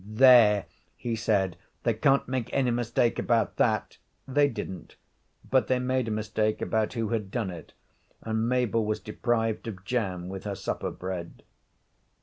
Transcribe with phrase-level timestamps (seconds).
[0.03, 0.65] 'There!'
[0.97, 4.95] he said; 'they can't make any mistake about that.' They didn't.
[5.47, 7.73] But they made a mistake about who had done it,
[8.23, 11.43] and Mabel was deprived of jam with her supper bread.